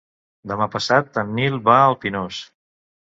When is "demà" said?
0.51-0.67